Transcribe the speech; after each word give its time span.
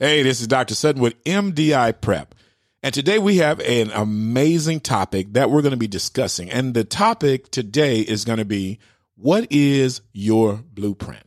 Hey, 0.00 0.24
this 0.24 0.40
is 0.40 0.48
Dr. 0.48 0.74
Sutton 0.74 1.00
with 1.00 1.22
MDI 1.22 2.00
Prep. 2.00 2.34
And 2.82 2.92
today 2.92 3.20
we 3.20 3.36
have 3.36 3.60
an 3.60 3.92
amazing 3.92 4.80
topic 4.80 5.34
that 5.34 5.52
we're 5.52 5.62
going 5.62 5.70
to 5.70 5.76
be 5.76 5.86
discussing. 5.86 6.50
And 6.50 6.74
the 6.74 6.82
topic 6.82 7.48
today 7.52 8.00
is 8.00 8.24
going 8.24 8.40
to 8.40 8.44
be 8.44 8.80
what 9.14 9.46
is 9.52 10.00
your 10.12 10.64
blueprint? 10.72 11.22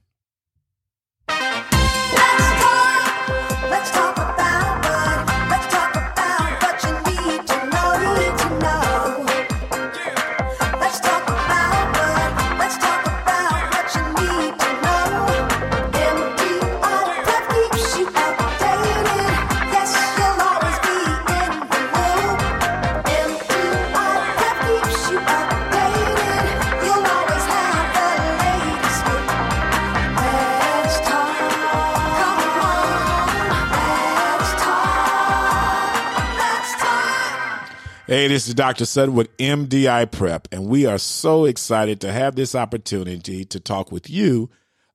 Hey, 38.09 38.29
this 38.29 38.47
is 38.47 38.53
Dr. 38.53 38.85
Sutton 38.85 39.15
with 39.15 39.35
MDI 39.35 40.09
Prep, 40.09 40.47
and 40.53 40.67
we 40.67 40.85
are 40.85 40.97
so 40.97 41.43
excited 41.43 41.99
to 41.99 42.11
have 42.13 42.37
this 42.37 42.55
opportunity 42.55 43.43
to 43.43 43.59
talk 43.59 43.91
with 43.91 44.09
you 44.09 44.49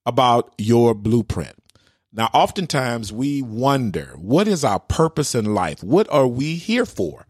about 0.06 0.54
your 0.56 0.94
blueprint. 0.94 1.52
Now, 2.10 2.30
oftentimes 2.32 3.12
we 3.12 3.42
wonder, 3.42 4.14
what 4.16 4.48
is 4.48 4.64
our 4.64 4.80
purpose 4.80 5.34
in 5.34 5.52
life? 5.52 5.82
What 5.82 6.10
are 6.10 6.26
we 6.26 6.54
here 6.54 6.86
for? 6.86 7.26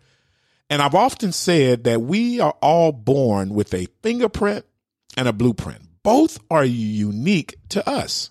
And 0.70 0.80
I've 0.80 0.94
often 0.94 1.32
said 1.32 1.82
that 1.82 2.02
we 2.02 2.38
are 2.38 2.54
all 2.62 2.92
born 2.92 3.52
with 3.52 3.74
a 3.74 3.88
fingerprint 4.04 4.64
and 5.16 5.26
a 5.26 5.32
blueprint. 5.32 5.82
Both 6.04 6.38
are 6.48 6.64
unique 6.64 7.56
to 7.70 7.88
us. 7.88 8.30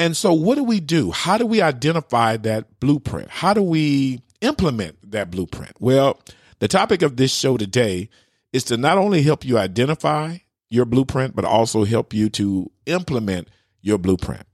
And 0.00 0.16
so, 0.16 0.32
what 0.32 0.56
do 0.56 0.64
we 0.64 0.80
do? 0.80 1.12
How 1.12 1.38
do 1.38 1.46
we 1.46 1.62
identify 1.62 2.38
that 2.38 2.80
blueprint? 2.80 3.30
How 3.30 3.54
do 3.54 3.62
we 3.62 4.20
implement 4.40 5.12
that 5.12 5.30
blueprint? 5.30 5.76
Well, 5.78 6.18
the 6.58 6.68
topic 6.68 7.02
of 7.02 7.16
this 7.16 7.32
show 7.32 7.56
today 7.56 8.08
is 8.52 8.64
to 8.64 8.76
not 8.76 8.98
only 8.98 9.22
help 9.22 9.44
you 9.44 9.58
identify 9.58 10.38
your 10.68 10.84
blueprint, 10.84 11.36
but 11.36 11.44
also 11.44 11.84
help 11.84 12.12
you 12.12 12.28
to 12.30 12.70
implement 12.86 13.48
your 13.82 13.98
blueprint. 13.98 14.46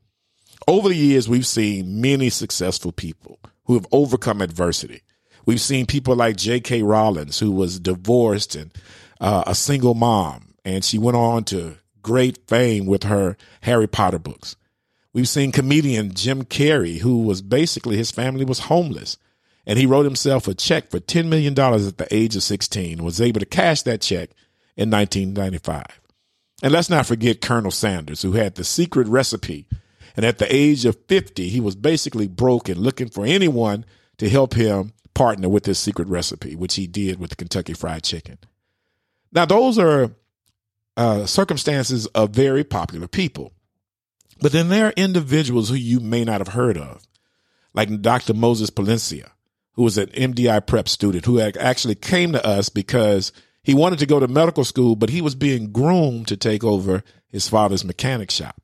Over 0.67 0.89
the 0.89 0.97
years, 0.97 1.28
we've 1.28 1.47
seen 1.47 2.00
many 2.00 2.30
successful 2.30 2.92
people 2.92 3.39
who 3.64 3.75
have 3.75 3.86
overcome 3.92 4.41
adversity. 4.41 5.03
We've 5.47 5.61
seen 5.61 5.86
people 5.86 6.14
like 6.14 6.36
J.K. 6.36 6.83
Rowling, 6.83 7.30
who 7.39 7.50
was 7.50 7.80
divorced 7.80 8.55
and 8.55 8.73
uh, 9.20 9.45
a 9.47 9.55
single 9.55 9.95
mom, 9.95 10.55
and 10.64 10.84
she 10.84 10.98
went 10.98 11.17
on 11.17 11.45
to 11.45 11.77
great 12.03 12.48
fame 12.48 12.86
with 12.86 13.05
her 13.05 13.36
Harry 13.62 13.86
Potter 13.86 14.19
books. 14.19 14.56
We've 15.12 15.28
seen 15.28 15.53
comedian 15.53 16.14
Jim 16.14 16.45
Carrey, 16.45 16.98
who 16.98 17.23
was 17.23 17.42
basically 17.42 17.97
his 17.97 18.11
family 18.11 18.45
was 18.45 18.61
homeless 18.61 19.19
and 19.66 19.78
he 19.78 19.86
wrote 19.86 20.05
himself 20.05 20.48
a 20.48 20.55
check 20.55 20.91
for 20.91 20.98
$10 20.98 21.27
million 21.27 21.52
at 21.58 21.98
the 21.98 22.08
age 22.10 22.34
of 22.36 22.42
16 22.42 23.02
was 23.02 23.20
able 23.20 23.41
to 23.41 23.46
cash 23.46 23.82
that 23.82 24.00
check 24.00 24.30
in 24.77 24.91
1995. 24.91 26.00
And 26.62 26.72
let's 26.72 26.91
not 26.91 27.06
forget 27.06 27.41
Colonel 27.41 27.70
Sanders, 27.70 28.22
who 28.22 28.33
had 28.33 28.55
the 28.55 28.64
secret 28.64 29.08
recipe. 29.08 29.66
And 30.16 30.24
at 30.24 30.38
the 30.38 30.55
age 30.55 30.84
of 30.84 30.98
50, 31.08 31.48
he 31.48 31.60
was 31.60 31.74
basically 31.74 32.28
broke 32.28 32.68
and 32.68 32.78
looking 32.78 33.08
for 33.08 33.24
anyone 33.24 33.84
to 34.18 34.28
help 34.28 34.55
him 34.55 34.92
partner 35.14 35.48
with 35.48 35.66
his 35.66 35.78
secret 35.78 36.08
recipe, 36.08 36.55
which 36.55 36.74
he 36.74 36.86
did 36.86 37.18
with 37.18 37.30
the 37.30 37.36
Kentucky 37.36 37.72
Fried 37.72 38.05
Chicken. 38.05 38.38
Now, 39.33 39.45
those 39.45 39.78
are 39.78 40.11
uh, 40.96 41.27
circumstances 41.27 42.06
of 42.08 42.30
very 42.30 42.64
popular 42.64 43.08
people. 43.08 43.52
But 44.40 44.52
then 44.52 44.68
there 44.68 44.86
are 44.86 44.95
individuals 44.96 45.68
who 45.68 45.77
you 45.77 46.01
may 46.01 46.24
not 46.24 46.40
have 46.40 46.55
heard 46.55 46.77
of, 46.77 47.02
like 47.74 48.02
Dr. 48.02 48.34
Moses 48.34 48.70
Palencia, 48.70 49.30
who 49.74 49.83
was 49.83 49.98
an 49.98 50.08
MDI 50.08 50.66
prep 50.66 50.88
student 50.88 51.24
who 51.24 51.40
actually 51.40 51.94
came 51.94 52.33
to 52.33 52.46
us 52.46 52.68
because 52.68 53.33
he 53.62 53.74
wanted 53.74 53.98
to 54.00 54.06
go 54.06 54.20
to 54.20 54.28
medical 54.28 54.64
school, 54.64 54.96
but 54.96 55.10
he 55.10 55.20
was 55.20 55.34
being 55.34 55.72
groomed 55.72 56.28
to 56.28 56.36
take 56.36 56.64
over 56.64 57.02
his 57.28 57.48
father's 57.48 57.84
mechanic 57.84 58.30
shop. 58.30 58.60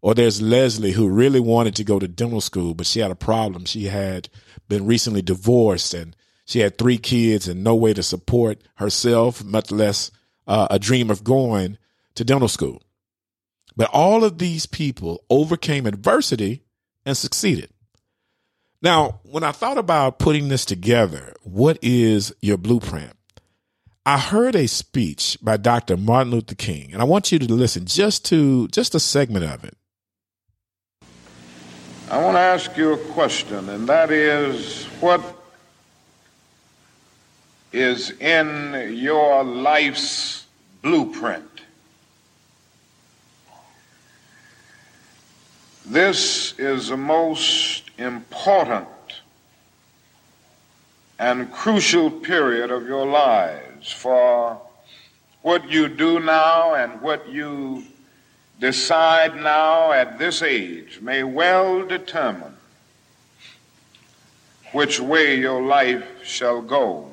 Or 0.00 0.14
there's 0.14 0.40
Leslie 0.40 0.92
who 0.92 1.08
really 1.08 1.40
wanted 1.40 1.74
to 1.76 1.84
go 1.84 1.98
to 1.98 2.06
dental 2.06 2.40
school, 2.40 2.74
but 2.74 2.86
she 2.86 3.00
had 3.00 3.10
a 3.10 3.16
problem. 3.16 3.64
She 3.64 3.84
had 3.84 4.28
been 4.68 4.86
recently 4.86 5.22
divorced 5.22 5.92
and 5.92 6.14
she 6.44 6.60
had 6.60 6.78
three 6.78 6.98
kids 6.98 7.48
and 7.48 7.64
no 7.64 7.74
way 7.74 7.92
to 7.94 8.02
support 8.02 8.62
herself, 8.76 9.42
much 9.42 9.70
less 9.70 10.10
uh, 10.46 10.68
a 10.70 10.78
dream 10.78 11.10
of 11.10 11.24
going 11.24 11.78
to 12.14 12.24
dental 12.24 12.48
school. 12.48 12.82
But 13.76 13.90
all 13.92 14.24
of 14.24 14.38
these 14.38 14.66
people 14.66 15.24
overcame 15.28 15.86
adversity 15.86 16.62
and 17.04 17.16
succeeded. 17.16 17.70
Now, 18.80 19.20
when 19.24 19.42
I 19.42 19.50
thought 19.50 19.76
about 19.76 20.20
putting 20.20 20.48
this 20.48 20.64
together, 20.64 21.34
what 21.42 21.78
is 21.82 22.32
your 22.40 22.56
blueprint? 22.56 23.12
I 24.06 24.18
heard 24.18 24.54
a 24.54 24.68
speech 24.68 25.36
by 25.42 25.56
Dr. 25.56 25.96
Martin 25.96 26.32
Luther 26.32 26.54
King, 26.54 26.92
and 26.92 27.02
I 27.02 27.04
want 27.04 27.32
you 27.32 27.40
to 27.40 27.52
listen 27.52 27.86
just 27.86 28.24
to 28.26 28.68
just 28.68 28.94
a 28.94 29.00
segment 29.00 29.44
of 29.44 29.64
it. 29.64 29.76
I 32.10 32.22
want 32.22 32.36
to 32.36 32.40
ask 32.40 32.76
you 32.76 32.92
a 32.92 32.98
question, 33.12 33.68
and 33.68 33.88
that 33.88 34.10
is 34.10 34.84
what 35.00 35.20
is 37.72 38.12
in 38.12 38.94
your 38.96 39.42
life's 39.42 40.46
blueprint? 40.82 41.44
This 45.84 46.58
is 46.58 46.88
the 46.88 46.96
most 46.96 47.87
important 47.98 48.86
and 51.18 51.52
crucial 51.52 52.10
period 52.10 52.70
of 52.70 52.86
your 52.86 53.06
lives 53.06 53.90
for 53.90 54.60
what 55.42 55.68
you 55.68 55.88
do 55.88 56.20
now 56.20 56.74
and 56.74 57.00
what 57.00 57.28
you 57.28 57.84
decide 58.60 59.36
now 59.36 59.92
at 59.92 60.18
this 60.18 60.42
age 60.42 61.00
may 61.00 61.22
well 61.22 61.84
determine 61.86 62.54
which 64.72 65.00
way 65.00 65.38
your 65.38 65.62
life 65.62 66.04
shall 66.24 66.60
go. 66.60 67.12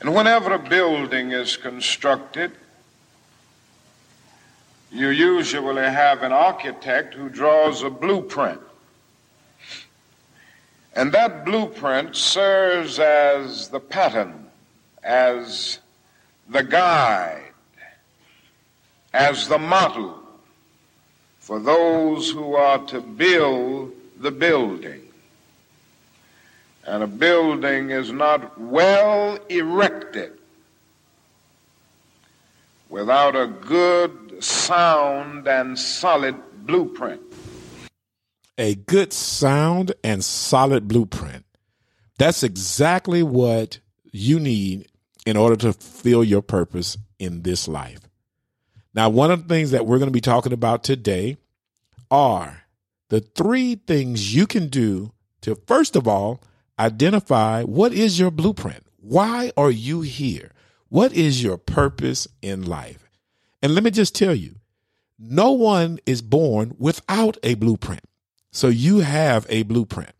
And 0.00 0.14
whenever 0.14 0.54
a 0.54 0.58
building 0.58 1.32
is 1.32 1.56
constructed, 1.56 2.52
you 4.90 5.08
usually 5.08 5.82
have 5.82 6.22
an 6.22 6.32
architect 6.32 7.14
who 7.14 7.28
draws 7.28 7.82
a 7.82 7.90
blueprint. 7.90 8.60
And 10.94 11.12
that 11.12 11.44
blueprint 11.44 12.16
serves 12.16 12.98
as 12.98 13.68
the 13.68 13.80
pattern, 13.80 14.46
as 15.02 15.78
the 16.48 16.64
guide, 16.64 17.52
as 19.14 19.48
the 19.48 19.58
model 19.58 20.18
for 21.38 21.60
those 21.60 22.30
who 22.30 22.54
are 22.54 22.78
to 22.86 23.00
build 23.00 23.92
the 24.18 24.30
building. 24.30 25.02
And 26.84 27.02
a 27.02 27.06
building 27.06 27.90
is 27.90 28.10
not 28.10 28.60
well 28.60 29.38
erected 29.48 30.32
without 32.88 33.36
a 33.36 33.46
good, 33.46 34.29
sound, 34.42 35.46
and 35.46 35.78
solid 35.78 36.36
blueprint. 36.66 37.20
A 38.58 38.74
good, 38.74 39.12
sound, 39.12 39.92
and 40.04 40.24
solid 40.24 40.88
blueprint. 40.88 41.44
That's 42.18 42.42
exactly 42.42 43.22
what 43.22 43.78
you 44.12 44.38
need 44.38 44.88
in 45.24 45.36
order 45.36 45.56
to 45.56 45.72
fulfill 45.72 46.24
your 46.24 46.42
purpose 46.42 46.98
in 47.18 47.42
this 47.42 47.68
life. 47.68 48.00
Now, 48.94 49.08
one 49.08 49.30
of 49.30 49.46
the 49.46 49.54
things 49.54 49.70
that 49.70 49.86
we're 49.86 49.98
going 49.98 50.08
to 50.08 50.12
be 50.12 50.20
talking 50.20 50.52
about 50.52 50.82
today 50.82 51.36
are 52.10 52.64
the 53.08 53.20
three 53.20 53.76
things 53.76 54.34
you 54.34 54.46
can 54.46 54.68
do 54.68 55.12
to, 55.42 55.54
first 55.66 55.96
of 55.96 56.08
all, 56.08 56.42
identify 56.78 57.62
what 57.62 57.92
is 57.92 58.18
your 58.18 58.30
blueprint? 58.30 58.84
Why 58.96 59.52
are 59.56 59.70
you 59.70 60.00
here? 60.00 60.50
What 60.88 61.12
is 61.12 61.42
your 61.42 61.56
purpose 61.56 62.26
in 62.42 62.66
life? 62.66 63.09
And 63.62 63.74
let 63.74 63.84
me 63.84 63.90
just 63.90 64.14
tell 64.14 64.34
you, 64.34 64.56
no 65.18 65.52
one 65.52 65.98
is 66.06 66.22
born 66.22 66.74
without 66.78 67.36
a 67.42 67.54
blueprint. 67.54 68.04
So 68.52 68.68
you 68.68 69.00
have 69.00 69.46
a 69.48 69.62
blueprint. 69.64 70.12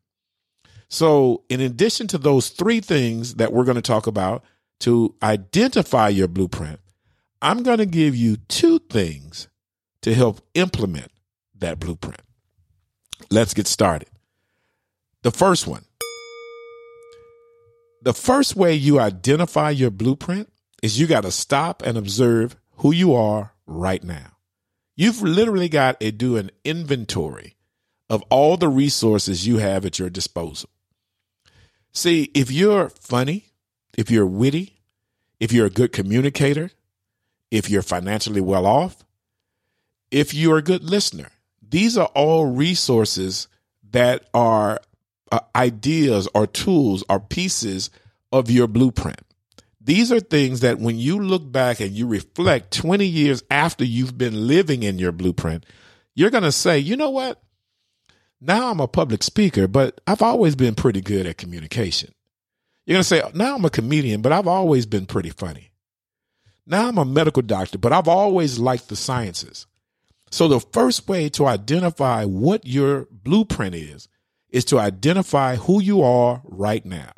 So, 0.89 1.45
in 1.49 1.61
addition 1.61 2.09
to 2.09 2.19
those 2.19 2.49
three 2.49 2.81
things 2.81 3.37
that 3.37 3.53
we're 3.53 3.65
going 3.65 3.77
to 3.77 3.83
talk 3.83 4.09
about 4.09 4.45
to 4.81 5.15
identify 5.23 6.09
your 6.09 6.27
blueprint, 6.27 6.81
I'm 7.41 7.63
going 7.63 7.79
to 7.79 7.87
give 7.87 8.17
you 8.17 8.37
two 8.49 8.81
things 8.81 9.49
to 10.03 10.15
help 10.15 10.41
implement 10.55 11.13
that 11.59 11.79
blueprint. 11.79 12.21
Let's 13.31 13.55
get 13.55 13.69
started. 13.69 14.09
The 15.23 15.31
first 15.31 15.67
one. 15.67 15.85
The 18.03 18.15
first 18.15 18.57
way 18.57 18.75
you 18.75 18.99
identify 18.99 19.71
your 19.71 19.91
blueprint 19.91 20.51
is 20.83 20.99
you 20.99 21.07
got 21.07 21.23
to 21.23 21.31
stop 21.31 21.83
and 21.83 21.99
observe 21.99 22.57
who 22.81 22.93
you 22.93 23.15
are 23.15 23.53
right 23.67 24.03
now. 24.03 24.37
You've 24.97 25.23
literally 25.23 25.69
got 25.69 26.01
to 26.01 26.13
do 26.13 26.37
an 26.37 26.51
inventory 26.65 27.57
of 28.09 28.23
all 28.31 28.57
the 28.57 28.69
resources 28.69 29.47
you 29.47 29.59
have 29.59 29.85
at 29.85 29.99
your 29.99 30.11
disposal. 30.11 30.71
See, 31.93 32.31
if 32.35 32.51
you're 32.51 32.89
funny, 32.89 33.53
if 33.97 34.11
you're 34.11 34.27
witty, 34.27 34.79
if 35.39 35.53
you're 35.53 35.67
a 35.67 35.71
good 35.71 35.93
communicator, 35.93 36.71
if 37.51 37.69
you're 37.69 37.83
financially 37.83 38.41
well 38.41 38.67
off, 38.67 39.05
if 40.11 40.33
you're 40.33 40.59
a 40.59 40.63
good 40.63 40.83
listener, 40.83 41.29
these 41.67 41.99
are 41.99 42.11
all 42.15 42.47
resources 42.47 43.47
that 43.91 44.25
are 44.33 44.81
uh, 45.31 45.41
ideas 45.55 46.29
or 46.35 46.47
tools 46.47 47.05
or 47.09 47.21
pieces 47.21 47.91
of 48.33 48.51
your 48.51 48.67
blueprint. 48.67 49.21
These 49.91 50.13
are 50.13 50.21
things 50.21 50.61
that 50.61 50.79
when 50.79 51.01
you 51.01 51.19
look 51.19 51.51
back 51.51 51.81
and 51.81 51.91
you 51.91 52.07
reflect 52.07 52.71
20 52.71 53.05
years 53.05 53.43
after 53.51 53.85
you've 53.85 54.17
been 54.17 54.47
living 54.47 54.85
in 54.85 55.01
your 55.01 55.11
blueprint, 55.11 55.67
you're 56.15 56.31
going 56.31 56.45
to 56.45 56.53
say, 56.53 56.79
you 56.79 56.95
know 56.95 57.11
what? 57.11 57.43
Now 58.41 58.71
I'm 58.71 58.79
a 58.79 58.87
public 58.87 59.25
speaker, 59.25 59.67
but 59.67 60.01
I've 60.07 60.23
always 60.23 60.55
been 60.55 60.77
pretty 60.77 61.01
good 61.01 61.27
at 61.27 61.39
communication. 61.39 62.15
You're 62.87 62.95
going 62.95 63.03
to 63.03 63.09
say, 63.09 63.21
now 63.35 63.57
I'm 63.57 63.65
a 63.65 63.69
comedian, 63.71 64.23
but 64.23 64.31
I've 64.31 64.47
always 64.47 64.87
been 64.87 65.07
pretty 65.07 65.31
funny. 65.31 65.73
Now 66.65 66.87
I'm 66.87 66.99
a 66.99 67.05
medical 67.05 67.43
doctor, 67.43 67.77
but 67.77 67.93
I've 67.93 68.07
always 68.07 68.61
liked 68.61 68.91
the 68.91 68.97
sciences. 68.97 69.67
So 70.31 70.47
the 70.47 70.61
first 70.61 71.09
way 71.09 71.29
to 71.31 71.47
identify 71.47 72.27
what 72.27 72.65
your 72.65 73.09
blueprint 73.11 73.75
is, 73.75 74.07
is 74.51 74.65
to 74.67 74.79
identify 74.79 75.57
who 75.57 75.83
you 75.83 76.01
are 76.01 76.43
right 76.45 76.87
now. 76.87 77.11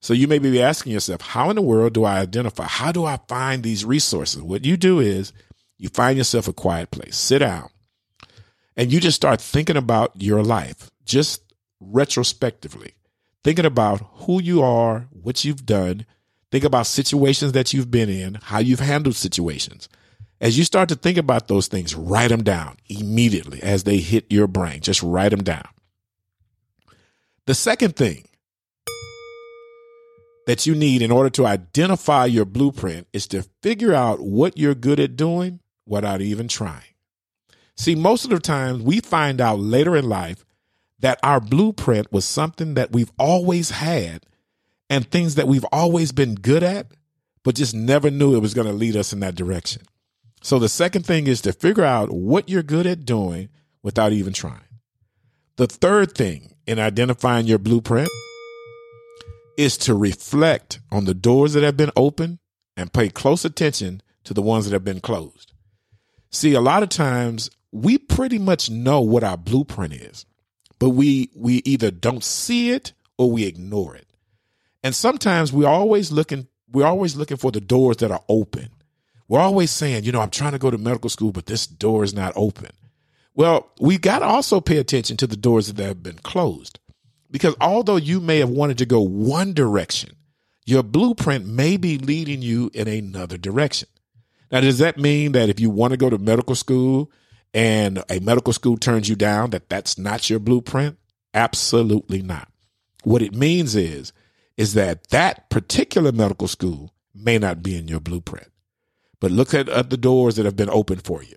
So 0.00 0.14
you 0.14 0.26
may 0.26 0.38
be 0.38 0.62
asking 0.62 0.92
yourself, 0.92 1.20
how 1.20 1.50
in 1.50 1.56
the 1.56 1.62
world 1.62 1.92
do 1.92 2.04
I 2.04 2.20
identify? 2.20 2.64
How 2.64 2.90
do 2.90 3.04
I 3.04 3.18
find 3.28 3.62
these 3.62 3.84
resources? 3.84 4.42
What 4.42 4.64
you 4.64 4.76
do 4.76 4.98
is 4.98 5.32
you 5.78 5.90
find 5.90 6.16
yourself 6.16 6.48
a 6.48 6.52
quiet 6.52 6.90
place, 6.90 7.16
sit 7.16 7.40
down, 7.40 7.68
and 8.76 8.90
you 8.90 8.98
just 8.98 9.16
start 9.16 9.40
thinking 9.40 9.76
about 9.76 10.12
your 10.16 10.42
life, 10.42 10.90
just 11.04 11.42
retrospectively, 11.80 12.94
thinking 13.44 13.66
about 13.66 14.00
who 14.14 14.40
you 14.40 14.62
are, 14.62 15.08
what 15.10 15.44
you've 15.44 15.66
done, 15.66 16.06
think 16.50 16.64
about 16.64 16.86
situations 16.86 17.52
that 17.52 17.74
you've 17.74 17.90
been 17.90 18.08
in, 18.08 18.34
how 18.42 18.58
you've 18.58 18.80
handled 18.80 19.16
situations. 19.16 19.88
As 20.40 20.56
you 20.56 20.64
start 20.64 20.88
to 20.88 20.94
think 20.94 21.18
about 21.18 21.48
those 21.48 21.68
things, 21.68 21.94
write 21.94 22.28
them 22.28 22.42
down 22.42 22.78
immediately 22.88 23.62
as 23.62 23.84
they 23.84 23.98
hit 23.98 24.24
your 24.30 24.46
brain. 24.46 24.80
Just 24.80 25.02
write 25.02 25.28
them 25.30 25.42
down. 25.42 25.68
The 27.44 27.54
second 27.54 27.96
thing 27.96 28.24
that 30.50 30.66
you 30.66 30.74
need 30.74 31.00
in 31.00 31.12
order 31.12 31.30
to 31.30 31.46
identify 31.46 32.24
your 32.24 32.44
blueprint 32.44 33.06
is 33.12 33.28
to 33.28 33.44
figure 33.62 33.94
out 33.94 34.18
what 34.18 34.58
you're 34.58 34.74
good 34.74 34.98
at 34.98 35.14
doing 35.14 35.60
without 35.86 36.20
even 36.20 36.48
trying. 36.48 36.82
See, 37.76 37.94
most 37.94 38.24
of 38.24 38.30
the 38.30 38.40
time 38.40 38.82
we 38.82 38.98
find 38.98 39.40
out 39.40 39.60
later 39.60 39.94
in 39.94 40.08
life 40.08 40.44
that 40.98 41.20
our 41.22 41.40
blueprint 41.40 42.10
was 42.10 42.24
something 42.24 42.74
that 42.74 42.90
we've 42.90 43.12
always 43.16 43.70
had 43.70 44.26
and 44.88 45.08
things 45.08 45.36
that 45.36 45.46
we've 45.46 45.64
always 45.70 46.10
been 46.10 46.34
good 46.34 46.64
at, 46.64 46.88
but 47.44 47.54
just 47.54 47.72
never 47.72 48.10
knew 48.10 48.34
it 48.34 48.42
was 48.42 48.52
going 48.52 48.66
to 48.66 48.72
lead 48.72 48.96
us 48.96 49.12
in 49.12 49.20
that 49.20 49.36
direction. 49.36 49.82
So 50.42 50.58
the 50.58 50.68
second 50.68 51.06
thing 51.06 51.28
is 51.28 51.40
to 51.42 51.52
figure 51.52 51.84
out 51.84 52.10
what 52.10 52.48
you're 52.48 52.64
good 52.64 52.88
at 52.88 53.04
doing 53.04 53.50
without 53.84 54.10
even 54.10 54.32
trying. 54.32 54.80
The 55.58 55.68
third 55.68 56.16
thing 56.16 56.56
in 56.66 56.80
identifying 56.80 57.46
your 57.46 57.60
blueprint 57.60 58.10
is 59.60 59.76
to 59.76 59.94
reflect 59.94 60.80
on 60.90 61.04
the 61.04 61.12
doors 61.12 61.52
that 61.52 61.62
have 61.62 61.76
been 61.76 61.90
opened 61.94 62.38
and 62.78 62.94
pay 62.94 63.10
close 63.10 63.44
attention 63.44 64.00
to 64.24 64.32
the 64.32 64.40
ones 64.40 64.64
that 64.64 64.72
have 64.72 64.84
been 64.84 65.00
closed. 65.00 65.52
See, 66.30 66.54
a 66.54 66.62
lot 66.62 66.82
of 66.82 66.88
times 66.88 67.50
we 67.70 67.98
pretty 67.98 68.38
much 68.38 68.70
know 68.70 69.02
what 69.02 69.22
our 69.22 69.36
blueprint 69.36 69.92
is, 69.92 70.24
but 70.78 70.90
we 70.90 71.28
we 71.36 71.56
either 71.66 71.90
don't 71.90 72.24
see 72.24 72.70
it 72.70 72.94
or 73.18 73.30
we 73.30 73.44
ignore 73.44 73.94
it. 73.94 74.06
And 74.82 74.94
sometimes 74.94 75.52
we're 75.52 75.68
always 75.68 76.10
looking 76.10 76.48
we're 76.72 76.86
always 76.86 77.14
looking 77.14 77.36
for 77.36 77.52
the 77.52 77.60
doors 77.60 77.98
that 77.98 78.10
are 78.10 78.24
open. 78.30 78.70
We're 79.28 79.40
always 79.40 79.70
saying, 79.70 80.04
you 80.04 80.12
know, 80.12 80.22
I'm 80.22 80.30
trying 80.30 80.52
to 80.52 80.58
go 80.58 80.70
to 80.70 80.78
medical 80.78 81.10
school, 81.10 81.32
but 81.32 81.44
this 81.44 81.66
door 81.66 82.02
is 82.02 82.14
not 82.14 82.32
open. 82.34 82.70
Well, 83.34 83.70
we 83.78 83.98
got 83.98 84.20
to 84.20 84.24
also 84.24 84.62
pay 84.62 84.78
attention 84.78 85.18
to 85.18 85.26
the 85.26 85.36
doors 85.36 85.70
that 85.70 85.84
have 85.84 86.02
been 86.02 86.18
closed. 86.18 86.79
Because 87.30 87.54
although 87.60 87.96
you 87.96 88.20
may 88.20 88.38
have 88.38 88.50
wanted 88.50 88.78
to 88.78 88.86
go 88.86 89.00
one 89.00 89.52
direction, 89.52 90.16
your 90.66 90.82
blueprint 90.82 91.46
may 91.46 91.76
be 91.76 91.98
leading 91.98 92.42
you 92.42 92.70
in 92.74 92.88
another 92.88 93.38
direction. 93.38 93.88
Now, 94.50 94.60
does 94.60 94.78
that 94.78 94.98
mean 94.98 95.32
that 95.32 95.48
if 95.48 95.60
you 95.60 95.70
want 95.70 95.92
to 95.92 95.96
go 95.96 96.10
to 96.10 96.18
medical 96.18 96.54
school 96.54 97.10
and 97.54 98.02
a 98.08 98.20
medical 98.20 98.52
school 98.52 98.76
turns 98.76 99.08
you 99.08 99.14
down, 99.14 99.50
that 99.50 99.68
that's 99.68 99.96
not 99.96 100.28
your 100.28 100.40
blueprint? 100.40 100.98
Absolutely 101.32 102.22
not. 102.22 102.48
What 103.04 103.22
it 103.22 103.34
means 103.34 103.76
is, 103.76 104.12
is 104.56 104.74
that 104.74 105.08
that 105.10 105.48
particular 105.50 106.12
medical 106.12 106.48
school 106.48 106.92
may 107.14 107.38
not 107.38 107.62
be 107.62 107.76
in 107.76 107.88
your 107.88 108.00
blueprint. 108.00 108.48
But 109.20 109.30
look 109.30 109.54
at, 109.54 109.68
at 109.68 109.90
the 109.90 109.96
doors 109.96 110.36
that 110.36 110.44
have 110.44 110.56
been 110.56 110.70
opened 110.70 111.04
for 111.04 111.22
you. 111.22 111.36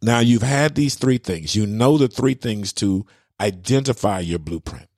Now 0.00 0.20
you've 0.20 0.42
had 0.42 0.74
these 0.74 0.94
three 0.94 1.18
things. 1.18 1.54
You 1.54 1.66
know 1.66 1.98
the 1.98 2.08
three 2.08 2.34
things 2.34 2.72
to 2.74 3.04
identify 3.40 4.20
your 4.20 4.38
blueprint. 4.38 4.88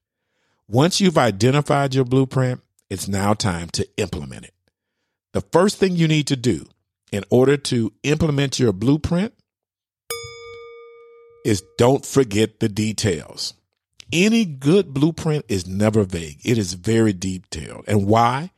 Once 0.69 1.01
you've 1.01 1.19
identified 1.19 1.95
your 1.95 2.05
blueprint, 2.05 2.61
it's 2.89 3.09
now 3.09 3.35
time 3.35 3.69
to 3.71 3.87
implement 3.97 4.45
it. 4.45 4.55
The 5.33 5.41
first 5.41 5.79
thing 5.79 5.97
you 5.97 6.09
need 6.09 6.27
to 6.29 6.37
do 6.37 6.67
in 7.13 7.25
order 7.31 7.57
to 7.57 7.93
implement 8.03 8.59
your 8.59 8.73
blueprint 8.73 9.35
is 11.45 11.63
don't 11.79 12.05
forget 12.05 12.61
the 12.61 12.69
details. 12.69 13.55
Any 14.13 14.45
good 14.45 14.93
blueprint 14.93 15.45
is 15.49 15.67
never 15.67 16.05
vague. 16.05 16.41
It 16.45 16.59
is 16.59 16.75
very 16.75 17.13
detailed. 17.13 17.85
And 17.87 18.07
why? 18.07 18.51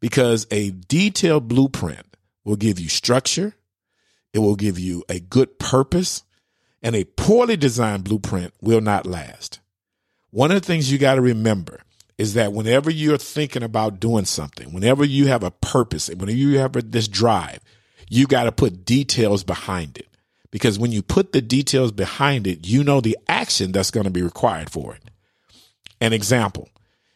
Because 0.00 0.46
a 0.50 0.70
detailed 0.70 1.48
blueprint 1.48 2.06
will 2.44 2.56
give 2.56 2.78
you 2.78 2.88
structure. 2.88 3.54
It 4.32 4.40
will 4.40 4.56
give 4.56 4.78
you 4.78 5.04
a 5.08 5.18
good 5.18 5.58
purpose 5.58 6.22
and 6.82 6.94
a 6.94 7.04
poorly 7.04 7.56
designed 7.56 8.04
blueprint 8.04 8.52
will 8.60 8.80
not 8.80 9.06
last. 9.06 9.60
One 10.30 10.50
of 10.50 10.60
the 10.60 10.66
things 10.66 10.92
you 10.92 10.98
got 10.98 11.14
to 11.14 11.20
remember 11.20 11.80
is 12.18 12.34
that 12.34 12.52
whenever 12.52 12.90
you're 12.90 13.18
thinking 13.18 13.62
about 13.62 14.00
doing 14.00 14.24
something, 14.24 14.72
whenever 14.72 15.04
you 15.04 15.28
have 15.28 15.42
a 15.42 15.50
purpose, 15.50 16.08
whenever 16.08 16.32
you 16.32 16.58
have 16.58 16.72
this 16.90 17.08
drive, 17.08 17.60
you 18.08 18.26
got 18.26 18.44
to 18.44 18.52
put 18.52 18.84
details 18.84 19.44
behind 19.44 19.96
it. 19.96 20.08
Because 20.50 20.78
when 20.78 20.92
you 20.92 21.02
put 21.02 21.32
the 21.32 21.42
details 21.42 21.92
behind 21.92 22.46
it, 22.46 22.66
you 22.66 22.82
know 22.82 23.00
the 23.00 23.18
action 23.28 23.70
that's 23.70 23.90
going 23.90 24.04
to 24.04 24.10
be 24.10 24.22
required 24.22 24.70
for 24.70 24.94
it. 24.94 25.02
An 26.00 26.12
example, 26.12 26.68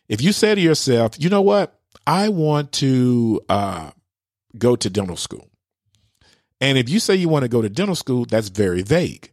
if 0.08 0.20
you 0.20 0.32
say 0.32 0.54
to 0.54 0.60
yourself, 0.60 1.14
you 1.18 1.30
know 1.30 1.40
what, 1.40 1.80
I 2.06 2.28
want 2.28 2.72
to 2.72 3.40
uh, 3.48 3.90
go 4.58 4.76
to 4.76 4.90
dental 4.90 5.16
school. 5.16 5.48
And 6.60 6.78
if 6.78 6.88
you 6.88 7.00
say 7.00 7.16
you 7.16 7.28
want 7.28 7.42
to 7.44 7.48
go 7.48 7.62
to 7.62 7.68
dental 7.68 7.94
school, 7.94 8.24
that's 8.24 8.48
very 8.48 8.82
vague. 8.82 9.31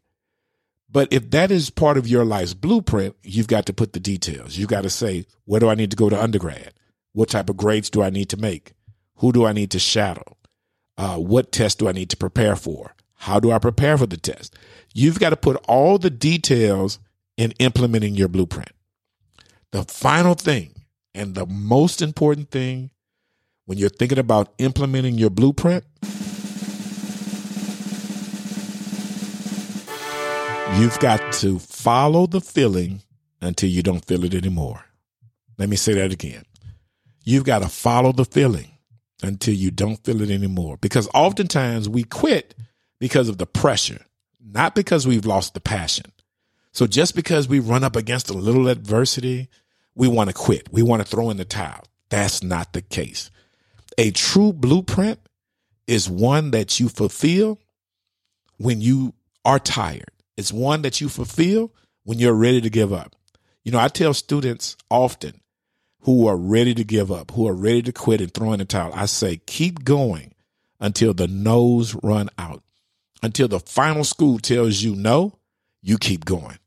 But 0.91 1.07
if 1.11 1.29
that 1.31 1.51
is 1.51 1.69
part 1.69 1.97
of 1.97 2.07
your 2.07 2.25
life's 2.25 2.53
blueprint, 2.53 3.15
you've 3.21 3.47
got 3.47 3.65
to 3.67 3.73
put 3.73 3.93
the 3.93 3.99
details. 3.99 4.57
You've 4.57 4.69
got 4.69 4.83
to 4.83 4.89
say, 4.89 5.25
where 5.45 5.59
do 5.59 5.69
I 5.69 5.75
need 5.75 5.91
to 5.91 5.97
go 5.97 6.09
to 6.09 6.21
undergrad? 6.21 6.73
What 7.13 7.29
type 7.29 7.49
of 7.49 7.57
grades 7.57 7.89
do 7.89 8.01
I 8.01 8.09
need 8.09 8.29
to 8.29 8.37
make? 8.37 8.73
Who 9.17 9.31
do 9.31 9.45
I 9.45 9.53
need 9.53 9.71
to 9.71 9.79
shadow? 9.79 10.37
Uh, 10.97 11.17
what 11.17 11.51
test 11.51 11.79
do 11.79 11.87
I 11.87 11.91
need 11.91 12.09
to 12.09 12.17
prepare 12.17 12.55
for? 12.55 12.95
How 13.15 13.39
do 13.39 13.51
I 13.51 13.59
prepare 13.59 13.97
for 13.97 14.05
the 14.05 14.17
test? 14.17 14.55
You've 14.93 15.19
got 15.19 15.29
to 15.29 15.35
put 15.35 15.57
all 15.67 15.97
the 15.97 16.09
details 16.09 16.99
in 17.37 17.51
implementing 17.59 18.15
your 18.15 18.27
blueprint. 18.27 18.71
The 19.71 19.83
final 19.83 20.33
thing 20.33 20.73
and 21.13 21.35
the 21.35 21.45
most 21.45 22.01
important 22.01 22.49
thing 22.49 22.89
when 23.65 23.77
you're 23.77 23.89
thinking 23.89 24.17
about 24.17 24.53
implementing 24.57 25.17
your 25.17 25.29
blueprint 25.29 25.83
You've 30.77 30.99
got 30.99 31.33
to 31.33 31.59
follow 31.59 32.25
the 32.25 32.39
feeling 32.39 33.01
until 33.41 33.69
you 33.69 33.83
don't 33.83 34.05
feel 34.05 34.23
it 34.23 34.33
anymore. 34.33 34.85
Let 35.57 35.67
me 35.67 35.75
say 35.75 35.93
that 35.95 36.13
again. 36.13 36.43
You've 37.25 37.43
got 37.43 37.63
to 37.63 37.67
follow 37.67 38.13
the 38.13 38.23
feeling 38.23 38.77
until 39.21 39.53
you 39.53 39.71
don't 39.71 40.01
feel 40.05 40.21
it 40.21 40.29
anymore. 40.29 40.77
Because 40.79 41.09
oftentimes 41.13 41.89
we 41.89 42.03
quit 42.03 42.55
because 42.99 43.27
of 43.27 43.39
the 43.39 43.45
pressure, 43.45 44.05
not 44.39 44.73
because 44.73 45.05
we've 45.05 45.25
lost 45.25 45.53
the 45.53 45.59
passion. 45.59 46.11
So 46.71 46.87
just 46.87 47.13
because 47.13 47.49
we 47.49 47.59
run 47.59 47.83
up 47.83 47.95
against 47.95 48.29
a 48.29 48.33
little 48.33 48.69
adversity, 48.69 49.49
we 49.95 50.07
want 50.07 50.29
to 50.29 50.35
quit. 50.35 50.71
We 50.71 50.83
want 50.83 51.01
to 51.01 51.07
throw 51.07 51.29
in 51.29 51.37
the 51.37 51.45
towel. 51.45 51.83
That's 52.09 52.41
not 52.41 52.71
the 52.71 52.81
case. 52.81 53.31
A 53.97 54.11
true 54.11 54.53
blueprint 54.53 55.19
is 55.87 56.09
one 56.09 56.51
that 56.51 56.79
you 56.79 56.87
fulfill 56.87 57.59
when 58.57 58.79
you 58.81 59.13
are 59.43 59.59
tired 59.59 60.11
it's 60.39 60.53
one 60.53 60.83
that 60.83 61.01
you 61.01 61.09
fulfill 61.09 61.73
when 62.05 62.17
you're 62.17 62.33
ready 62.33 62.61
to 62.61 62.69
give 62.69 62.93
up. 62.93 63.13
You 63.65 63.73
know, 63.73 63.79
I 63.79 63.89
tell 63.89 64.13
students 64.13 64.77
often 64.89 65.41
who 66.03 66.27
are 66.27 66.37
ready 66.37 66.73
to 66.75 66.85
give 66.85 67.11
up, 67.11 67.31
who 67.31 67.45
are 67.49 67.53
ready 67.53 67.81
to 67.83 67.91
quit 67.91 68.21
and 68.21 68.33
throw 68.33 68.53
in 68.53 68.59
the 68.59 68.65
towel, 68.65 68.93
I 68.95 69.05
say, 69.05 69.41
keep 69.45 69.83
going 69.83 70.33
until 70.79 71.13
the 71.13 71.27
no's 71.27 71.93
run 71.93 72.29
out. 72.37 72.63
Until 73.21 73.49
the 73.49 73.59
final 73.59 74.05
school 74.05 74.39
tells 74.39 74.81
you 74.81 74.95
no, 74.95 75.37
you 75.81 75.97
keep 75.97 76.23
going. 76.23 76.57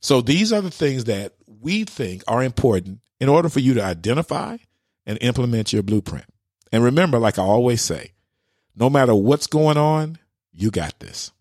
So 0.00 0.20
these 0.20 0.52
are 0.52 0.60
the 0.60 0.70
things 0.70 1.04
that 1.04 1.32
we 1.46 1.84
think 1.84 2.22
are 2.28 2.42
important 2.42 3.00
in 3.20 3.30
order 3.30 3.48
for 3.48 3.60
you 3.60 3.72
to 3.74 3.82
identify 3.82 4.58
and 5.06 5.16
implement 5.22 5.72
your 5.72 5.82
blueprint. 5.82 6.26
And 6.70 6.84
remember, 6.84 7.18
like 7.18 7.38
I 7.38 7.42
always 7.42 7.80
say, 7.80 8.12
no 8.76 8.90
matter 8.90 9.14
what's 9.14 9.46
going 9.46 9.78
on, 9.78 10.18
you 10.52 10.70
got 10.70 11.00
this. 11.00 11.32